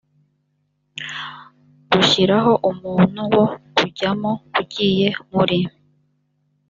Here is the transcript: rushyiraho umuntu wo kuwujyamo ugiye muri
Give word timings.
rushyiraho 1.95 2.53
umuntu 2.71 3.19
wo 3.35 3.43
kuwujyamo 3.73 4.31
ugiye 4.61 5.07
muri 5.33 5.59